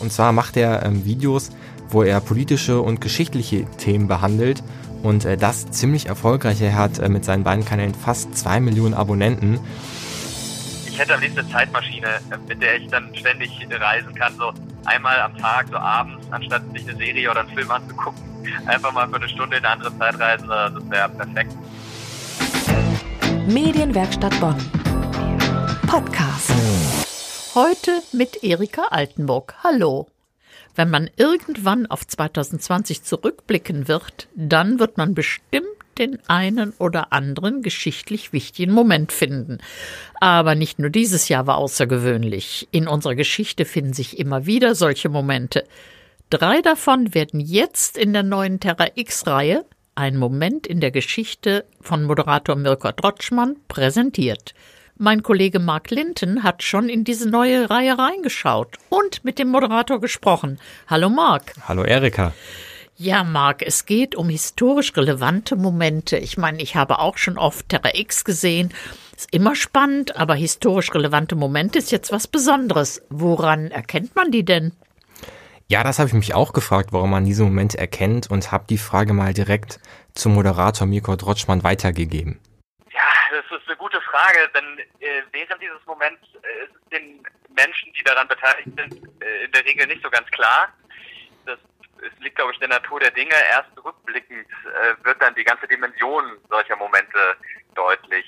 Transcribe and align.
Und 0.00 0.12
zwar 0.12 0.32
macht 0.32 0.56
er 0.56 0.84
ähm, 0.84 1.04
Videos, 1.04 1.50
wo 1.88 2.02
er 2.02 2.20
politische 2.20 2.80
und 2.80 3.00
geschichtliche 3.00 3.64
Themen 3.78 4.08
behandelt 4.08 4.62
und 5.02 5.24
äh, 5.24 5.36
das 5.36 5.70
ziemlich 5.70 6.06
erfolgreich. 6.06 6.60
Er 6.60 6.74
hat 6.74 6.98
äh, 6.98 7.08
mit 7.08 7.24
seinen 7.24 7.44
beiden 7.44 7.64
Kanälen 7.64 7.94
fast 7.94 8.36
zwei 8.36 8.60
Millionen 8.60 8.94
Abonnenten. 8.94 9.60
Ich 10.88 10.98
hätte 10.98 11.14
am 11.14 11.20
liebsten 11.20 11.40
eine 11.40 11.50
Zeitmaschine, 11.50 12.06
äh, 12.06 12.36
mit 12.48 12.62
der 12.62 12.76
ich 12.76 12.88
dann 12.88 13.14
ständig 13.14 13.50
reisen 13.70 14.14
kann, 14.14 14.34
so 14.36 14.52
einmal 14.84 15.20
am 15.20 15.36
Tag, 15.36 15.66
so 15.70 15.76
abends, 15.76 16.26
anstatt 16.30 16.62
sich 16.72 16.88
eine 16.88 16.96
Serie 16.96 17.30
oder 17.30 17.40
einen 17.40 17.50
Film 17.50 17.70
anzugucken, 17.70 18.22
einfach 18.66 18.92
mal 18.92 19.08
für 19.08 19.16
eine 19.16 19.28
Stunde 19.28 19.56
in 19.56 19.64
eine 19.64 19.74
andere 19.74 19.98
Zeit 19.98 20.18
reisen, 20.18 20.48
das 20.48 20.90
wäre 20.90 21.08
perfekt. 21.10 21.52
Medienwerkstatt 23.48 24.38
Bonn. 24.40 24.56
Podcast. 25.86 27.05
Heute 27.56 28.02
mit 28.12 28.44
Erika 28.44 28.88
Altenburg. 28.90 29.54
Hallo. 29.64 30.08
Wenn 30.74 30.90
man 30.90 31.08
irgendwann 31.16 31.86
auf 31.86 32.06
2020 32.06 33.02
zurückblicken 33.02 33.88
wird, 33.88 34.28
dann 34.34 34.78
wird 34.78 34.98
man 34.98 35.14
bestimmt 35.14 35.64
den 35.96 36.18
einen 36.28 36.74
oder 36.78 37.14
anderen 37.14 37.62
geschichtlich 37.62 38.34
wichtigen 38.34 38.74
Moment 38.74 39.10
finden. 39.10 39.56
Aber 40.20 40.54
nicht 40.54 40.78
nur 40.78 40.90
dieses 40.90 41.30
Jahr 41.30 41.46
war 41.46 41.56
außergewöhnlich. 41.56 42.68
In 42.72 42.86
unserer 42.86 43.14
Geschichte 43.14 43.64
finden 43.64 43.94
sich 43.94 44.18
immer 44.18 44.44
wieder 44.44 44.74
solche 44.74 45.08
Momente. 45.08 45.64
Drei 46.28 46.60
davon 46.60 47.14
werden 47.14 47.40
jetzt 47.40 47.96
in 47.96 48.12
der 48.12 48.22
neuen 48.22 48.60
Terra 48.60 48.88
X-Reihe, 48.96 49.64
ein 49.94 50.18
Moment 50.18 50.66
in 50.66 50.80
der 50.80 50.90
Geschichte 50.90 51.64
von 51.80 52.04
Moderator 52.04 52.54
Mirko 52.54 52.92
Drotschmann, 52.92 53.56
präsentiert. 53.66 54.52
Mein 54.98 55.22
Kollege 55.22 55.58
Mark 55.58 55.90
Linton 55.90 56.42
hat 56.42 56.62
schon 56.62 56.88
in 56.88 57.04
diese 57.04 57.28
neue 57.28 57.68
Reihe 57.68 57.98
reingeschaut 57.98 58.78
und 58.88 59.22
mit 59.26 59.38
dem 59.38 59.48
Moderator 59.48 60.00
gesprochen. 60.00 60.58
Hallo 60.86 61.10
Mark. 61.10 61.52
Hallo 61.68 61.82
Erika. 61.82 62.32
Ja, 62.96 63.22
Mark, 63.22 63.60
es 63.60 63.84
geht 63.84 64.14
um 64.14 64.30
historisch 64.30 64.96
relevante 64.96 65.54
Momente. 65.54 66.16
Ich 66.16 66.38
meine, 66.38 66.62
ich 66.62 66.76
habe 66.76 66.98
auch 66.98 67.18
schon 67.18 67.36
oft 67.36 67.68
Terra 67.68 67.90
X 67.92 68.24
gesehen. 68.24 68.72
Ist 69.14 69.34
immer 69.34 69.54
spannend, 69.54 70.16
aber 70.16 70.34
historisch 70.34 70.94
relevante 70.94 71.36
Momente 71.36 71.78
ist 71.78 71.92
jetzt 71.92 72.10
was 72.10 72.26
Besonderes. 72.26 73.02
Woran 73.10 73.70
erkennt 73.70 74.16
man 74.16 74.30
die 74.30 74.46
denn? 74.46 74.72
Ja, 75.68 75.84
das 75.84 75.98
habe 75.98 76.08
ich 76.08 76.14
mich 76.14 76.32
auch 76.32 76.54
gefragt, 76.54 76.94
warum 76.94 77.10
man 77.10 77.26
diese 77.26 77.44
Momente 77.44 77.76
erkennt 77.76 78.30
und 78.30 78.50
habe 78.50 78.64
die 78.70 78.78
Frage 78.78 79.12
mal 79.12 79.34
direkt 79.34 79.78
zum 80.14 80.32
Moderator 80.32 80.86
Mirko 80.86 81.16
Drotschmann 81.16 81.64
weitergegeben. 81.64 82.38
Frage, 84.16 84.48
denn 84.54 84.78
äh, 85.00 85.22
während 85.32 85.62
dieses 85.62 85.84
Moments 85.86 86.22
äh, 86.42 86.64
ist 86.64 86.74
es 86.74 86.88
den 86.90 87.22
Menschen, 87.54 87.92
die 87.92 88.04
daran 88.04 88.28
beteiligt 88.28 88.68
sind, 88.76 89.22
äh, 89.22 89.44
in 89.44 89.52
der 89.52 89.64
Regel 89.64 89.86
nicht 89.86 90.02
so 90.02 90.10
ganz 90.10 90.28
klar. 90.30 90.72
Das 91.44 91.58
es 92.02 92.18
liegt, 92.20 92.36
glaube 92.36 92.52
ich, 92.52 92.60
in 92.60 92.68
der 92.68 92.80
Natur 92.80 93.00
der 93.00 93.10
Dinge. 93.10 93.34
Erst 93.50 93.70
rückblickend 93.82 94.46
äh, 94.48 95.04
wird 95.04 95.20
dann 95.20 95.34
die 95.34 95.44
ganze 95.44 95.66
Dimension 95.66 96.38
solcher 96.48 96.76
Momente 96.76 97.36
deutlich. 97.74 98.26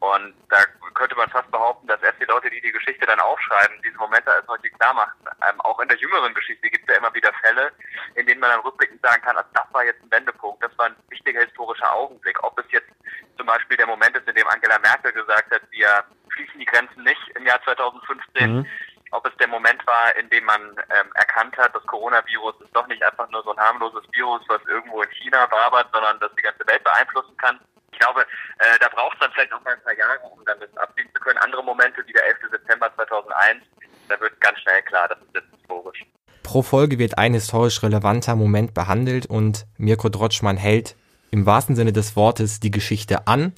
Und 0.00 0.34
da 0.48 0.64
könnte 0.94 1.14
man 1.14 1.28
fast 1.28 1.50
behaupten, 1.50 1.86
dass 1.86 2.02
erst 2.02 2.20
die 2.20 2.24
Leute, 2.24 2.48
die 2.48 2.60
die 2.60 2.72
Geschichte 2.72 3.04
dann 3.04 3.20
aufschreiben, 3.20 3.80
diese 3.84 3.98
Momente 3.98 4.32
als 4.32 4.46
solche 4.46 4.70
klar 4.70 4.94
machen. 4.94 5.12
Ähm, 5.46 5.60
auch 5.60 5.78
in 5.80 5.88
der 5.88 5.98
jüngeren 5.98 6.32
Geschichte 6.32 6.70
gibt 6.70 6.88
es 6.88 6.94
ja 6.94 6.98
immer 6.98 7.14
wieder 7.14 7.32
Fälle, 7.42 7.70
in 8.14 8.26
denen 8.26 8.40
man 8.40 8.50
dann 8.50 8.60
rückblickend 8.60 9.02
sagen 9.02 9.20
kann, 9.22 9.36
also 9.36 9.48
das 9.52 9.66
war 9.72 9.84
jetzt 9.84 10.02
ein 10.02 10.10
Wendepunkt, 10.10 10.62
das 10.62 10.76
war 10.78 10.86
ein 10.86 10.96
wichtiger 11.10 11.40
historischer 11.40 11.92
Augenblick. 11.92 12.42
Ob 12.42 12.58
es 12.58 12.64
jetzt 12.70 12.88
zum 13.36 13.46
Beispiel 13.46 13.76
der 13.76 13.86
Moment 13.86 14.16
ist, 14.16 14.28
in 14.28 14.34
dem 14.34 14.46
Angela 14.48 14.78
Merkel 14.78 15.12
gesagt 15.12 15.50
hat, 15.50 15.59
wir 15.70 16.04
schließen 16.34 16.60
die 16.60 16.66
Grenzen 16.66 17.02
nicht 17.02 17.20
im 17.34 17.46
Jahr 17.46 17.62
2015, 17.64 18.56
mhm. 18.56 18.66
ob 19.10 19.26
es 19.26 19.36
der 19.38 19.48
Moment 19.48 19.84
war, 19.86 20.14
in 20.16 20.28
dem 20.30 20.44
man 20.44 20.60
ähm, 20.60 21.10
erkannt 21.14 21.56
hat, 21.56 21.74
das 21.74 21.84
Coronavirus 21.86 22.54
ist 22.60 22.74
doch 22.74 22.86
nicht 22.86 23.02
einfach 23.02 23.28
nur 23.30 23.42
so 23.42 23.52
ein 23.52 23.60
harmloses 23.60 24.04
Virus, 24.12 24.42
was 24.48 24.60
irgendwo 24.68 25.02
in 25.02 25.10
China 25.10 25.50
wabert, 25.50 25.88
sondern 25.92 26.18
das 26.20 26.30
die 26.36 26.42
ganze 26.42 26.66
Welt 26.66 26.84
beeinflussen 26.84 27.36
kann. 27.36 27.58
Ich 27.92 27.98
glaube, 27.98 28.22
äh, 28.22 28.78
da 28.80 28.88
braucht 28.88 29.14
es 29.14 29.20
dann 29.20 29.32
vielleicht 29.32 29.50
noch 29.50 29.62
mal 29.64 29.74
ein 29.74 29.82
paar 29.82 29.96
Jahre, 29.96 30.18
um 30.20 30.44
dann 30.44 30.60
das 30.60 30.74
absehen 30.76 31.08
zu 31.14 31.20
können. 31.20 31.38
Andere 31.38 31.64
Momente, 31.64 32.06
wie 32.06 32.12
der 32.12 32.24
11. 32.26 32.38
September 32.50 32.90
2001, 32.94 33.64
da 34.08 34.20
wird 34.20 34.40
ganz 34.40 34.58
schnell 34.60 34.82
klar, 34.82 35.08
das 35.08 35.18
ist 35.18 35.34
jetzt 35.34 35.50
historisch. 35.58 36.06
Pro 36.42 36.62
Folge 36.62 36.98
wird 36.98 37.18
ein 37.18 37.34
historisch 37.34 37.82
relevanter 37.82 38.34
Moment 38.36 38.74
behandelt 38.74 39.26
und 39.26 39.66
Mirko 39.76 40.08
Drotschmann 40.08 40.56
hält 40.56 40.96
im 41.30 41.46
wahrsten 41.46 41.76
Sinne 41.76 41.92
des 41.92 42.16
Wortes 42.16 42.60
die 42.60 42.70
Geschichte 42.70 43.26
an, 43.26 43.52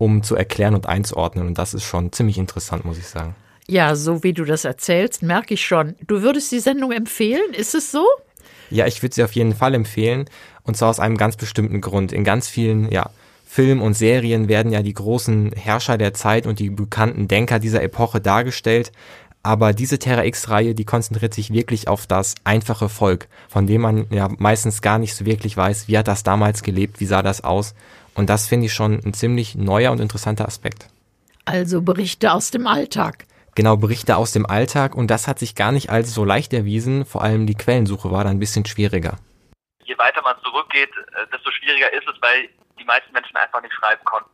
um 0.00 0.22
zu 0.22 0.34
erklären 0.34 0.74
und 0.74 0.86
einzuordnen. 0.86 1.46
Und 1.46 1.58
das 1.58 1.74
ist 1.74 1.84
schon 1.84 2.10
ziemlich 2.10 2.38
interessant, 2.38 2.86
muss 2.86 2.96
ich 2.96 3.06
sagen. 3.06 3.34
Ja, 3.68 3.94
so 3.94 4.24
wie 4.24 4.32
du 4.32 4.46
das 4.46 4.64
erzählst, 4.64 5.22
merke 5.22 5.54
ich 5.54 5.64
schon. 5.64 5.94
Du 6.06 6.22
würdest 6.22 6.50
die 6.52 6.58
Sendung 6.58 6.90
empfehlen, 6.90 7.52
ist 7.52 7.74
es 7.74 7.92
so? 7.92 8.06
Ja, 8.70 8.86
ich 8.86 9.02
würde 9.02 9.14
sie 9.14 9.22
auf 9.22 9.32
jeden 9.32 9.54
Fall 9.54 9.74
empfehlen. 9.74 10.24
Und 10.62 10.78
zwar 10.78 10.88
aus 10.88 11.00
einem 11.00 11.18
ganz 11.18 11.36
bestimmten 11.36 11.82
Grund. 11.82 12.12
In 12.12 12.24
ganz 12.24 12.48
vielen, 12.48 12.90
ja, 12.90 13.10
Filmen 13.44 13.82
und 13.82 13.92
Serien 13.92 14.48
werden 14.48 14.72
ja 14.72 14.80
die 14.80 14.94
großen 14.94 15.52
Herrscher 15.52 15.98
der 15.98 16.14
Zeit 16.14 16.46
und 16.46 16.60
die 16.60 16.70
bekannten 16.70 17.28
Denker 17.28 17.58
dieser 17.58 17.82
Epoche 17.82 18.22
dargestellt. 18.22 18.92
Aber 19.42 19.74
diese 19.74 19.98
Terra 19.98 20.24
X-Reihe, 20.24 20.74
die 20.74 20.84
konzentriert 20.84 21.34
sich 21.34 21.52
wirklich 21.52 21.88
auf 21.88 22.06
das 22.06 22.36
einfache 22.44 22.88
Volk, 22.88 23.28
von 23.48 23.66
dem 23.66 23.82
man 23.82 24.06
ja 24.10 24.28
meistens 24.38 24.80
gar 24.80 24.98
nicht 24.98 25.14
so 25.14 25.26
wirklich 25.26 25.56
weiß, 25.56 25.88
wie 25.88 25.98
hat 25.98 26.08
das 26.08 26.22
damals 26.22 26.62
gelebt, 26.62 27.00
wie 27.00 27.06
sah 27.06 27.22
das 27.22 27.44
aus. 27.44 27.74
Und 28.14 28.28
das 28.28 28.48
finde 28.48 28.66
ich 28.66 28.72
schon 28.72 29.00
ein 29.04 29.14
ziemlich 29.14 29.54
neuer 29.54 29.92
und 29.92 30.00
interessanter 30.00 30.46
Aspekt. 30.46 30.88
Also 31.44 31.82
Berichte 31.82 32.32
aus 32.32 32.50
dem 32.50 32.66
Alltag. 32.66 33.26
Genau, 33.54 33.76
Berichte 33.76 34.16
aus 34.16 34.32
dem 34.32 34.46
Alltag 34.46 34.94
und 34.94 35.10
das 35.10 35.26
hat 35.26 35.38
sich 35.38 35.54
gar 35.54 35.72
nicht 35.72 35.90
als 35.90 36.14
so 36.14 36.24
leicht 36.24 36.52
erwiesen, 36.52 37.04
vor 37.04 37.22
allem 37.22 37.46
die 37.46 37.56
Quellensuche 37.56 38.10
war 38.10 38.24
da 38.24 38.30
ein 38.30 38.38
bisschen 38.38 38.64
schwieriger. 38.64 39.18
Je 39.84 39.98
weiter 39.98 40.22
man 40.22 40.36
zurückgeht, 40.42 40.90
äh, 40.90 41.26
desto 41.32 41.50
schwieriger 41.50 41.92
ist 41.92 42.06
es, 42.06 42.14
weil 42.22 42.48
die 42.78 42.84
meisten 42.84 43.12
Menschen 43.12 43.36
einfach 43.36 43.60
nicht 43.60 43.74
schreiben 43.74 44.04
konnten. 44.04 44.30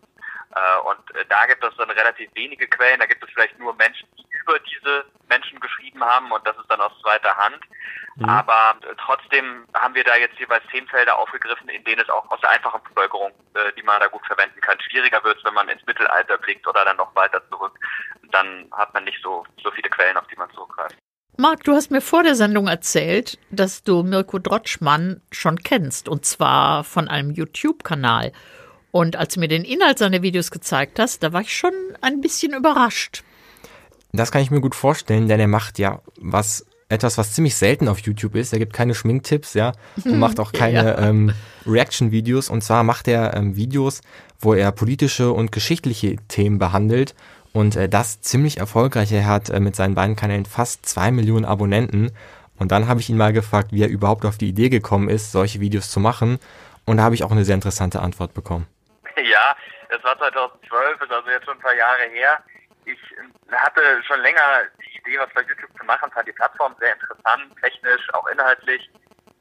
Äh, 0.54 0.78
und 0.84 1.16
äh, 1.16 1.25
da 1.28 1.47
gibt 1.47 1.64
es 1.64 1.75
dann 1.76 1.91
relativ 1.91 2.28
wenige 2.34 2.69
Quellen, 2.69 3.00
da 3.00 3.06
gibt 3.06 3.25
es 3.25 3.31
vielleicht 3.32 3.58
nur 3.58 3.75
Menschen, 3.75 4.06
die 4.19 4.25
über 4.43 4.58
diese 4.60 5.04
geschrieben 5.96 6.04
haben 6.04 6.30
und 6.30 6.46
das 6.46 6.56
ist 6.56 6.70
dann 6.70 6.80
aus 6.80 6.92
zweiter 7.02 7.36
Hand. 7.36 7.60
Mhm. 8.16 8.28
Aber 8.28 8.76
äh, 8.82 8.94
trotzdem 9.04 9.66
haben 9.74 9.94
wir 9.94 10.04
da 10.04 10.16
jetzt 10.16 10.38
jeweils 10.38 10.64
zehn 10.70 10.86
Felder 10.88 11.18
aufgegriffen, 11.18 11.68
in 11.68 11.84
denen 11.84 12.00
es 12.00 12.08
auch 12.08 12.30
aus 12.30 12.40
der 12.40 12.50
einfachen 12.50 12.82
Bevölkerung, 12.84 13.32
die 13.76 13.82
man 13.82 14.00
da 14.00 14.06
gut 14.06 14.26
verwenden 14.26 14.60
kann. 14.60 14.78
Schwieriger 14.80 15.22
wird 15.24 15.42
wenn 15.44 15.54
man 15.54 15.68
ins 15.68 15.84
Mittelalter 15.86 16.38
blickt 16.38 16.66
oder 16.66 16.84
dann 16.84 16.96
noch 16.96 17.14
weiter 17.14 17.42
zurück. 17.50 17.78
Dann 18.32 18.68
hat 18.72 18.92
man 18.94 19.04
nicht 19.04 19.22
so, 19.22 19.44
so 19.62 19.70
viele 19.70 19.90
Quellen, 19.90 20.16
auf 20.16 20.26
die 20.28 20.36
man 20.36 20.50
zurückgreift. 20.52 20.96
Marc, 21.38 21.64
du 21.64 21.74
hast 21.74 21.90
mir 21.90 22.00
vor 22.00 22.22
der 22.22 22.34
Sendung 22.34 22.66
erzählt, 22.66 23.38
dass 23.50 23.82
du 23.82 24.02
Mirko 24.02 24.38
Drotschmann 24.38 25.20
schon 25.30 25.58
kennst, 25.58 26.08
und 26.08 26.24
zwar 26.24 26.82
von 26.82 27.08
einem 27.08 27.30
YouTube-Kanal. 27.30 28.32
Und 28.90 29.16
als 29.16 29.34
du 29.34 29.40
mir 29.40 29.48
den 29.48 29.64
Inhalt 29.64 29.98
seiner 29.98 30.22
Videos 30.22 30.50
gezeigt 30.50 30.98
hast, 30.98 31.22
da 31.22 31.34
war 31.34 31.42
ich 31.42 31.54
schon 31.54 31.74
ein 32.00 32.22
bisschen 32.22 32.54
überrascht. 32.54 33.22
Das 34.12 34.33
kann 34.33 34.43
ich 34.43 34.50
mir 34.50 34.61
gut 34.61 34.75
vorstellen, 34.75 35.28
denn 35.28 35.41
er 35.41 35.49
macht 35.49 35.78
ja 35.78 36.00
was 36.21 36.67
etwas, 36.89 37.19
was 37.19 37.33
ziemlich 37.33 37.56
selten 37.56 37.89
auf 37.89 37.99
YouTube 37.99 38.34
ist. 38.37 38.53
Er 38.53 38.59
gibt 38.59 38.72
keine 38.72 38.94
Schminktipps, 38.94 39.55
ja, 39.55 39.72
und 40.05 40.19
macht 40.19 40.39
auch 40.39 40.53
keine 40.53 40.84
ja. 40.84 40.99
ähm, 40.99 41.33
Reaction-Videos. 41.67 42.49
Und 42.49 42.62
zwar 42.62 42.84
macht 42.84 43.09
er 43.09 43.34
ähm, 43.34 43.56
Videos, 43.56 44.03
wo 44.39 44.55
er 44.55 44.71
politische 44.72 45.33
und 45.33 45.53
geschichtliche 45.53 46.17
Themen 46.28 46.59
behandelt 46.59 47.15
und 47.53 47.75
äh, 47.75 47.89
das 47.89 48.21
ziemlich 48.21 48.59
erfolgreich. 48.59 49.11
Er 49.12 49.27
hat 49.27 49.50
äh, 49.50 49.61
mit 49.61 49.75
seinen 49.75 49.94
beiden 49.94 50.15
Kanälen 50.15 50.47
fast 50.47 50.87
zwei 50.87 51.11
Millionen 51.11 51.44
Abonnenten. 51.44 52.12
Und 52.59 52.73
dann 52.73 52.88
habe 52.88 53.00
ich 53.00 53.11
ihn 53.11 53.17
mal 53.17 53.33
gefragt, 53.33 53.73
wie 53.73 53.83
er 53.83 53.88
überhaupt 53.88 54.25
auf 54.25 54.38
die 54.38 54.49
Idee 54.49 54.69
gekommen 54.69 55.09
ist, 55.09 55.33
solche 55.33 55.61
Videos 55.61 55.91
zu 55.91 56.00
machen. 56.00 56.38
Und 56.84 56.99
da 56.99 57.03
habe 57.03 57.15
ich 57.15 57.25
auch 57.25 57.33
eine 57.33 57.44
sehr 57.44 57.55
interessante 57.55 58.00
Antwort 58.00 58.34
bekommen. 58.34 58.67
Ja, 59.17 59.56
es 59.88 60.05
war 60.05 60.17
2012, 60.19 61.00
ist 61.00 61.11
also 61.11 61.31
jetzt 61.31 61.47
schon 61.47 61.56
ein 61.56 61.61
paar 61.61 61.75
Jahre 61.75 62.03
her. 62.12 62.38
Ich 62.86 62.98
hatte 63.50 64.02
schon 64.04 64.20
länger 64.20 64.62
die 64.80 64.98
Idee, 64.98 65.19
was 65.19 65.32
bei 65.34 65.42
YouTube 65.42 65.76
zu 65.76 65.84
machen, 65.84 66.10
fand 66.12 66.28
die 66.28 66.32
Plattform 66.32 66.74
sehr 66.78 66.94
interessant, 66.94 67.52
technisch, 67.61 68.14
auch 68.14 68.26
inhaltlich. 68.28 68.88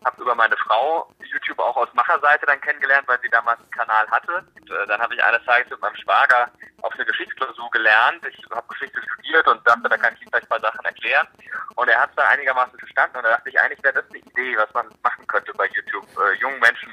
Habe 0.04 0.22
über 0.22 0.34
meine 0.34 0.58
Frau 0.58 1.08
YouTube 1.20 1.60
auch 1.60 1.76
aus 1.78 1.94
Macherseite 1.94 2.46
dann 2.48 2.60
kennengelernt, 2.62 3.08
weil 3.08 3.20
sie 3.22 3.30
damals 3.30 3.60
einen 3.60 3.70
Kanal 3.70 4.10
hatte. 4.10 4.44
Und, 4.56 4.72
äh, 4.72 4.88
dann 4.88 5.00
habe 5.00 5.14
ich 5.14 5.24
eines 5.24 5.46
Tages 5.46 5.70
mit 5.70 5.80
meinem 5.80 5.96
Schwager 5.96 6.50
auf 6.82 6.94
eine 6.94 7.06
Geschichtsklausur 7.06 7.70
gelernt. 7.70 8.26
Ich 8.28 8.44
habe 8.52 8.68
Geschichte 8.68 9.00
studiert 9.02 9.48
und 9.48 9.68
dachte, 9.68 9.90
da 9.90 9.98
kann 9.98 10.14
ich 10.16 10.22
ihm 10.22 10.30
vielleicht 10.30 10.46
ein 10.46 10.50
paar 10.50 10.72
Sachen 10.72 10.86
erklären. 10.86 11.28
Und 11.76 11.88
er 11.88 12.02
hat 12.02 12.10
es 12.10 12.16
dann 12.16 12.28
einigermaßen 12.28 12.80
verstanden 12.80 13.18
und 13.18 13.24
da 13.24 13.30
dachte 13.30 13.50
ich, 13.50 13.60
eigentlich 13.60 13.84
wäre 13.84 13.94
das 13.94 14.10
eine 14.10 14.20
Idee, 14.20 14.58
was 14.58 14.74
man 14.74 14.88
machen 15.04 15.28
könnte 15.28 15.54
bei 15.54 15.68
YouTube. 15.68 16.08
Äh, 16.18 16.34
jungen 16.38 16.60
Menschen 16.60 16.92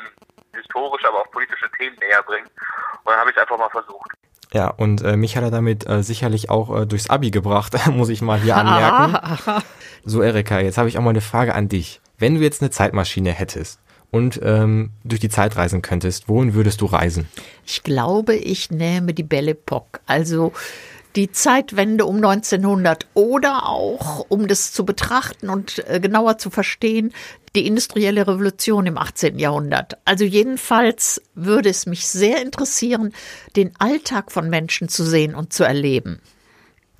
historisch, 0.55 1.05
aber 1.05 1.21
auch 1.21 1.31
politische 1.31 1.71
Themen 1.73 1.97
näher 1.97 2.23
bringen. 2.23 2.49
Und 3.05 3.07
dann 3.07 3.21
habe 3.21 3.31
ich 3.31 3.37
es 3.37 3.43
einfach 3.43 3.59
mal 3.59 3.71
versucht. 3.71 4.11
Ja, 4.53 4.69
und 4.69 5.03
äh, 5.03 5.17
mich 5.17 5.37
hat 5.37 5.45
er 5.45 5.51
damit 5.51 5.89
äh, 5.89 6.03
sicherlich 6.03 6.51
auch 6.51 6.83
äh, 6.83 6.87
durchs 6.87 7.09
Abi 7.09 7.31
gebracht, 7.31 7.75
muss 7.91 8.11
ich 8.11 8.21
mal 8.21 8.41
hier 8.41 8.57
anmerken. 8.57 9.63
so, 10.05 10.23
Erika, 10.23 10.61
jetzt 10.61 10.79
habe 10.79 10.89
ich 10.89 10.99
auch 10.99 11.03
mal 11.03 11.11
eine 11.11 11.21
Frage 11.21 11.55
an 11.55 11.69
dich. 11.69 12.01
Wenn 12.19 12.35
du 12.35 12.41
jetzt 12.41 12.61
eine 12.61 12.71
Zeitmaschine 12.71 13.31
hättest 13.31 13.81
und 14.11 14.41
ähm, 14.45 14.91
durch 15.05 15.21
die 15.21 15.31
Zeit 15.31 15.57
reisen 15.57 15.81
könntest, 15.81 16.29
wohin 16.29 16.55
würdest 16.55 16.83
du 16.83 16.87
reisen? 16.87 17.29
Ich 17.67 17.83
glaube, 17.83 18.35
ich 18.35 18.71
nehme 18.71 19.15
die 19.15 19.23
Belle 19.23 19.53
Epoque. 19.53 20.01
Also 20.07 20.53
die 21.17 21.31
Zeitwende 21.31 22.07
um 22.07 22.17
1900 22.17 23.07
oder 23.15 23.69
auch, 23.69 24.25
um 24.29 24.49
das 24.49 24.73
zu 24.73 24.85
betrachten 24.85 25.49
und 25.49 25.87
äh, 25.89 26.01
genauer 26.01 26.39
zu 26.39 26.51
verstehen, 26.51 27.13
die 27.55 27.67
industrielle 27.67 28.27
Revolution 28.27 28.87
im 28.87 28.97
18. 28.97 29.39
Jahrhundert. 29.39 29.99
Also 30.05 30.25
jedenfalls 30.25 31.21
würde 31.35 31.69
es 31.69 31.87
mich 31.87 32.07
sehr 32.07 32.41
interessieren, 32.41 33.13
den 33.57 33.73
Alltag 33.79 34.33
von 34.33 34.49
Menschen 34.49 34.89
zu 34.89 35.05
sehen 35.05 35.35
und 35.35 35.53
zu 35.53 35.65
erleben. 35.65 36.21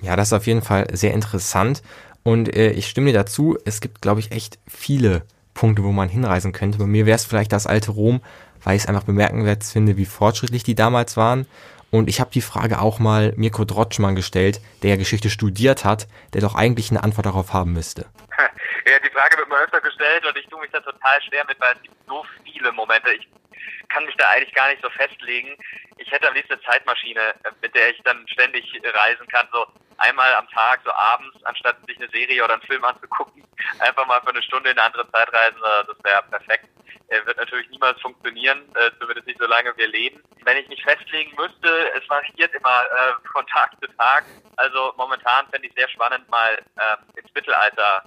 Ja, 0.01 0.15
das 0.15 0.29
ist 0.29 0.33
auf 0.33 0.47
jeden 0.47 0.61
Fall 0.61 0.87
sehr 0.93 1.13
interessant. 1.13 1.81
Und 2.23 2.55
äh, 2.55 2.71
ich 2.71 2.87
stimme 2.87 3.07
dir 3.07 3.17
dazu, 3.17 3.57
es 3.65 3.81
gibt, 3.81 4.01
glaube 4.01 4.19
ich, 4.19 4.31
echt 4.31 4.59
viele 4.67 5.23
Punkte, 5.53 5.83
wo 5.83 5.91
man 5.91 6.09
hinreisen 6.09 6.51
könnte. 6.51 6.77
Bei 6.77 6.85
mir 6.85 7.05
wäre 7.05 7.15
es 7.15 7.25
vielleicht 7.25 7.51
das 7.51 7.67
alte 7.67 7.91
Rom, 7.91 8.21
weil 8.63 8.75
ich 8.75 8.83
es 8.83 8.87
einfach 8.87 9.03
bemerkenswert 9.03 9.63
finde, 9.63 9.97
wie 9.97 10.05
fortschrittlich 10.05 10.63
die 10.63 10.75
damals 10.75 11.17
waren. 11.17 11.45
Und 11.93 12.09
ich 12.09 12.19
habe 12.19 12.31
die 12.31 12.41
Frage 12.41 12.81
auch 12.81 12.97
mal 12.97 13.33
Mirko 13.37 13.65
Drotschmann 13.65 14.15
gestellt, 14.15 14.59
der 14.81 14.89
ja 14.89 14.95
Geschichte 14.95 15.29
studiert 15.29 15.85
hat, 15.85 16.07
der 16.33 16.41
doch 16.41 16.55
eigentlich 16.55 16.89
eine 16.89 17.03
Antwort 17.03 17.27
darauf 17.27 17.53
haben 17.53 17.73
müsste. 17.73 18.09
Ja, 18.85 18.99
die 18.99 19.11
Frage 19.11 19.37
wird 19.37 19.47
mir 19.47 19.63
öfter 19.63 19.79
gestellt 19.79 20.25
und 20.27 20.37
ich 20.37 20.45
tue 20.47 20.59
mich 20.59 20.69
da 20.71 20.81
total 20.81 21.21
schwer 21.21 21.45
mit, 21.47 21.57
weil 21.61 21.73
es 21.73 21.81
gibt 21.83 21.95
so 22.05 22.25
viele 22.43 22.69
Momente. 22.73 23.13
Ich 23.13 23.29
kann 23.87 24.03
mich 24.05 24.15
da 24.17 24.27
eigentlich 24.27 24.53
gar 24.53 24.67
nicht 24.69 24.81
so 24.83 24.89
festlegen. 24.89 25.55
Ich 25.97 26.11
hätte 26.11 26.27
am 26.27 26.33
liebsten 26.33 26.55
eine 26.55 26.63
Zeitmaschine, 26.63 27.21
äh, 27.45 27.51
mit 27.61 27.73
der 27.73 27.91
ich 27.91 28.01
dann 28.03 28.27
ständig 28.27 28.65
reisen 28.83 29.25
kann, 29.27 29.47
so 29.53 29.65
einmal 29.99 30.35
am 30.35 30.49
Tag, 30.49 30.81
so 30.83 30.91
abends, 30.91 31.37
anstatt 31.45 31.77
sich 31.87 31.95
eine 31.95 32.09
Serie 32.09 32.43
oder 32.43 32.55
einen 32.55 32.63
Film 32.63 32.83
anzugucken, 32.83 33.47
einfach 33.79 34.05
mal 34.05 34.19
für 34.19 34.35
eine 34.35 34.43
Stunde 34.43 34.71
in 34.71 34.77
eine 34.77 34.87
andere 34.87 35.09
Zeit 35.11 35.31
reisen, 35.31 35.57
äh, 35.63 35.85
das 35.87 36.03
wäre 36.03 36.23
perfekt. 36.29 36.67
Er 37.13 37.23
wird 37.27 37.37
natürlich 37.37 37.69
niemals 37.69 38.01
funktionieren, 38.01 38.63
äh, 38.73 38.89
zumindest 38.99 39.27
nicht 39.27 39.39
solange 39.39 39.71
wir 39.77 39.87
leben. 39.87 40.19
Wenn 40.45 40.57
ich 40.57 40.67
mich 40.67 40.83
festlegen 40.83 41.31
müsste, 41.37 41.69
es 41.93 42.09
variiert 42.09 42.51
immer 42.55 42.81
äh, 42.81 43.13
von 43.31 43.45
Tag 43.47 43.71
zu 43.79 43.87
Tag. 43.97 44.23
Also 44.57 44.93
momentan 44.97 45.47
fände 45.51 45.67
ich 45.67 45.73
sehr 45.75 45.87
spannend, 45.89 46.27
mal 46.29 46.57
äh, 46.57 47.19
ins 47.19 47.31
Mittelalter 47.35 48.03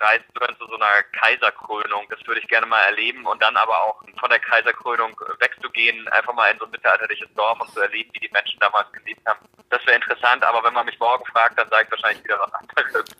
reisen 0.00 0.24
zu 0.34 0.40
können 0.40 0.56
zu 0.58 0.66
so 0.66 0.76
einer 0.76 1.02
Kaiserkrönung. 1.20 2.06
Das 2.10 2.26
würde 2.26 2.40
ich 2.40 2.48
gerne 2.48 2.66
mal 2.66 2.80
erleben 2.80 3.26
und 3.26 3.42
dann 3.42 3.56
aber 3.56 3.82
auch 3.82 4.02
von 4.18 4.30
der 4.30 4.38
Kaiserkrönung 4.38 5.18
wegzugehen, 5.40 6.08
einfach 6.08 6.34
mal 6.34 6.50
in 6.50 6.58
so 6.58 6.64
ein 6.64 6.70
mittelalterliches 6.70 7.28
Dorf 7.34 7.60
und 7.60 7.70
zu 7.72 7.80
erleben, 7.80 8.10
wie 8.14 8.20
die 8.20 8.30
Menschen 8.32 8.58
damals 8.60 8.90
gelebt 8.92 9.20
haben. 9.26 9.40
Das 9.70 9.84
wäre 9.86 9.96
interessant, 9.96 10.44
aber 10.44 10.64
wenn 10.64 10.74
man 10.74 10.86
mich 10.86 10.98
morgen 10.98 11.24
fragt, 11.26 11.58
dann 11.58 11.68
sage 11.68 11.84
ich 11.84 11.90
wahrscheinlich 11.90 12.24
wieder 12.24 12.38
was 12.40 12.52
anderes. 12.52 13.16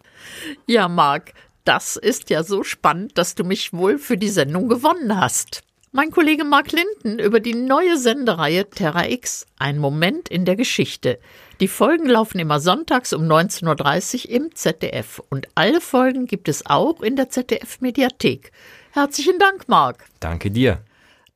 Ja, 0.67 0.89
Marc, 0.89 1.33
das 1.69 1.97
ist 1.97 2.31
ja 2.31 2.43
so 2.43 2.65
spannend, 2.65 3.19
dass 3.19 3.35
du 3.35 3.45
mich 3.45 3.75
wohl 3.75 3.99
für 3.99 4.17
die 4.17 4.31
Sendung 4.31 4.71
gewonnen 4.71 5.21
hast. 5.21 5.63
Mein 5.93 6.11
Kollege 6.11 6.45
Mark 6.45 6.73
Linden 6.73 7.19
über 7.19 7.41
die 7.41 7.55
neue 7.55 7.99
Sendereihe 7.99 8.69
Terra 8.71 9.07
X, 9.07 9.47
ein 9.59 9.79
Moment 9.79 10.31
in 10.31 10.47
der 10.47 10.57
Geschichte. 10.57 11.19
Die 11.61 11.69
Folgen 11.69 12.07
laufen 12.07 12.39
immer 12.39 12.61
sonntags 12.61 13.13
um 13.13 13.25
19.30 13.25 14.25
Uhr 14.25 14.31
im 14.31 14.55
ZDF 14.55 15.21
und 15.29 15.49
alle 15.55 15.83
Folgen 15.83 16.27
gibt 16.27 16.49
es 16.49 16.65
auch 16.65 17.03
in 17.03 17.17
der 17.17 17.29
ZDF 17.29 17.83
Mediathek. 17.83 18.51
Herzlichen 18.93 19.39
Dank, 19.39 19.69
Marc. 19.69 20.07
Danke 20.21 20.51
dir. 20.51 20.83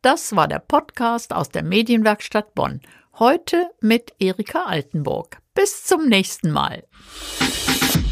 Das 0.01 0.35
war 0.35 0.49
der 0.49 0.61
Podcast 0.61 1.35
aus 1.35 1.51
der 1.51 1.63
Medienwerkstatt 1.63 2.55
Bonn. 2.55 2.81
Heute 3.19 3.69
mit 3.81 4.15
Erika 4.19 4.63
Altenburg. 4.63 5.39
Bis 5.55 5.85
zum 5.85 6.09
nächsten 6.09 6.51
Mal. 6.51 6.85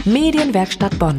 Medienwerkstatt 0.05 0.99
Bonn. 0.99 1.19